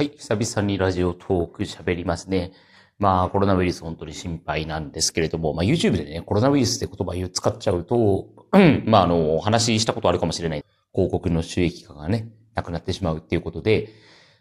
[0.00, 2.52] はい、久々にラジオトーク喋りますね。
[2.98, 8.26] まあ、コロナウイルス本当に心配なんですけれども、まあ、YouTube でね、コロナウイルスって言葉を使っちゃうと、
[8.86, 10.64] まあ、あの、話したことあるかもしれない。
[10.94, 13.90] 広告の収益化がね、なくなってしまうっていうことで、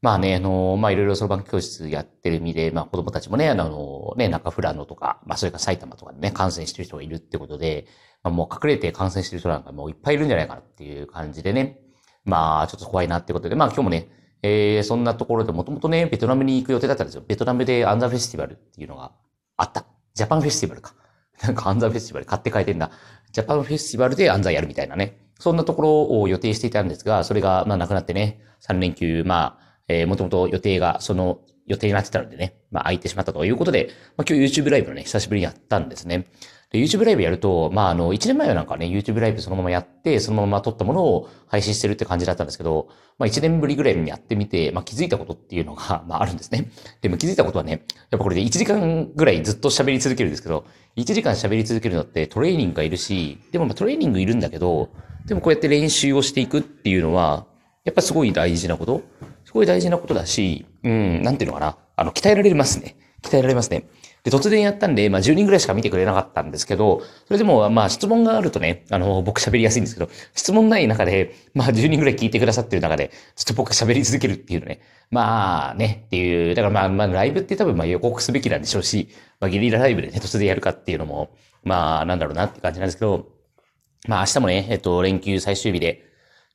[0.00, 7.86] まあね、あの、まあいろいろそろばん教室やってる意味で、まあ子供たちもね、あの、ね、中富良野とか、まあそれから埼玉とかでね、感染してる人がいるってことで、
[8.22, 11.78] まあもう隠れて感染してる人なんかもういっぱいいるんじゃないかなっていう感じでね、
[12.24, 14.08] まあちょっと怖いなってことで、まあ今日もね、
[14.42, 17.22] えー、そんなところでもともとね、ベトナムに行く予定だったんですよ。
[17.26, 19.12] ベトナムでアンザフェスティバルっていうのが
[19.56, 19.84] あった。
[20.14, 20.94] ジャパンフェスティバルか。
[21.42, 22.90] なんかアンザフェスティバル勝手に変えてんだ。
[23.32, 25.18] ジャパンフェスティバルでアンザやるみたいなね。
[25.38, 36.26] そんなところを予定していたんですが、それがまあなくなってね、3連休、まあ、えー、もともと予定が、その予定になってたのでね、まあ空いてしまったということで、まあ今日 YouTube ライブのね、久しぶりにやったんですね。
[36.72, 46.70] で、YouTube ライブやると、まあ、あの、1年前はなんかね、YouTube ライブそのままやって、そのまま撮ったものを配信してるって感じだったんですけど、まあ、1年ぶりぐらいにやってみて、まあ、気づいたことっていうのが、 まあ、あるんですね。
[47.02, 47.80] でも気づいたことはね、やっ
[48.12, 50.64] ぱこれで1時間ぐらいずっと喋り続けるんですけど、
[50.96, 54.88] 1時間喋り続けるのってトレーニングがいるし、でもまあトレーニングいるんだけど、
[55.26, 57.46] でもこうやって練習をしていくっていうのは、
[57.84, 59.02] やっぱすごい大事なこと
[59.44, 61.76] すごい大事なことだし、うん、なんていうのかな。
[61.96, 62.96] あの、鍛えられますね。
[63.22, 63.88] 鍛えられますね。
[64.24, 74.80] で、突然やったんで、まあ10人ぐらいしか見てくれなかったんですけど、それでも、まあ質問があるとね、あの、僕喋りやすいんですけど、質問ない中で、まあ10人ぐらい聞いてくださってる中で、ちょっと僕喋り続けるっていうのね。
[75.10, 79.08] まあね、っていう、だからまあ、まあライブって多分まあ予告すべきなんでしょうし、
[79.40, 81.30] まあゲリラライブでね、突然やるかっていうのも、
[81.64, 83.26] まあなんだろうなって感じなんですけど、
[84.06, 86.04] まあ明日もね、えっと、連休最終日で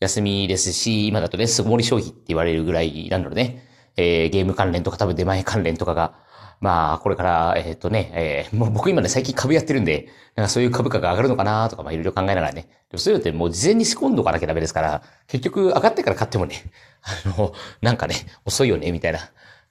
[0.00, 6.14] 休みですし、今だとね、巣ごもり消費って言われるぐらいなのでね、えー、ゲーム関連とか多分出前関連とかが、
[6.60, 12.62] まあ、これから、えっ、ー、とね、えー、もう僕今ね、最近株やってるんで、なんかそういう株価が上がるのかなとか、まあいろいろ考えながらね。
[12.62, 16.56] でもそういうのってもう事前に仕込んどかなきゃダメですから、結局上がってから買ってもね、
[17.02, 19.18] あの、なんかね、遅いよね、みたいな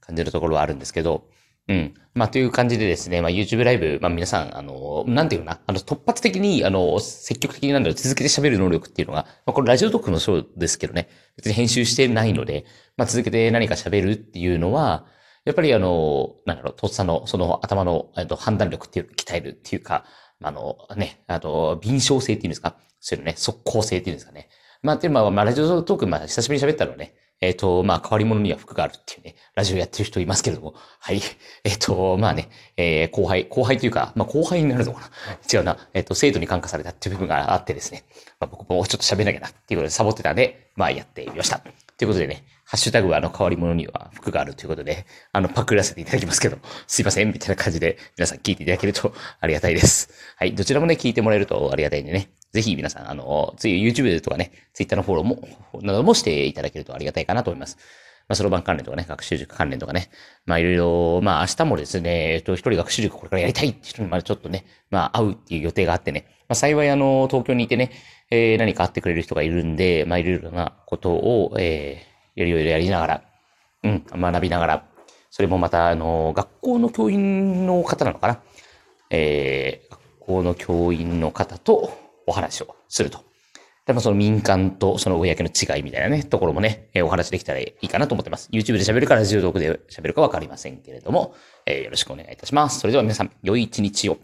[0.00, 1.24] 感じのところはあるんですけど、
[1.70, 1.94] うん。
[2.14, 12.64] まあ、という感じでですね、まあ、YouTube ライブ、まあ、皆さん、あの、なんていうかな、あの、突発的に、あの、積極的になんだろう、続けて喋る能力っていうのが、まあ、これラジオトークのショーですけどね、別に編集してないので、
[12.96, 15.06] まあ、続けて何か喋るっていうのは、
[15.44, 20.04] やっぱりあの、なんだろう、とっさの、その頭の、えっと、判断力っていうのを鍛えるっていうか、
[20.42, 24.48] あの、ね、あと、敏捷性っていうんですかそういうのね、速攻性っていうんですかね。
[24.82, 31.20] まあ、で、まあ、まあ、ラジオトーク、まあ、久しぶりに喋ったのね、えっ、ー、と、まあ、変わり者には服があるっていうね、ラジオやってる人いますけれども、はい。
[31.64, 35.08] えっ、ー、と、まあね、えー、後輩、後輩というか、まあ、後輩になるのかな。
[35.52, 35.78] 違うな。
[35.94, 38.04] えっ、と、生徒に感化されたっていう部分があってですね、
[38.38, 41.60] まあ、僕もちょっと喋んなきゃなっていうことでサボってたんで、まあ、やってみました。
[42.00, 50.10] ということでね、ハッシュタグはあの変わり者には服があるということで、あのパクらせていただきますけど、すいません、みたいな感じで皆さん聞いていただけるとありがたいです。
[50.36, 55.48] はい、どちらもね、聞いてもらえるとありがたいんでね、ぜひ皆さん、あの、つい YouTube とかね、Twitter のフォローも、
[55.82, 57.76] などもしていただけるとありがたいかなと思います。
[58.28, 60.10] まあ、そろばん関連とかね、学習塾関連とかね、
[60.46, 67.90] まあ、いろいろ、まあ、明日もですね、えっと、一人学習塾これからやりたいって人にまでちょっとね、まあ、会うっていう予定があってね、まあ、幸いあの、東京にいてね、
[68.30, 73.22] えー、何か会ってくれる人がいるんで、まあ、いろいろなことを、えー、やりよりやりながら、
[73.82, 74.86] うん、学びながら、
[75.30, 78.40] それもまた、あの、学校の教員の方なのかな？
[79.10, 81.92] えー、学校の教員の方と
[82.30, 83.24] お話をすると。
[83.86, 88.48] でもその民間とその公の違いみたいなね、ところもね、えー、お話できたらいいかなと思ってます。
[88.52, 91.34] YouTube で喋るかラジオトークで喋るかわかりませんけれども、
[91.66, 92.78] えー、よろしくお願いいたします。
[92.78, 94.18] それでは皆さん、良い一日を。